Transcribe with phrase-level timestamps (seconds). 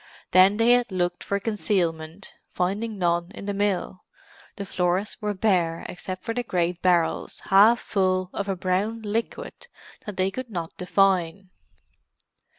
[0.31, 6.23] Then they had looked for concealment, finding none in the mill—the floors were bare, except
[6.23, 9.67] for the great barrels, half full of a brown liquid
[10.07, 11.51] that they could not define.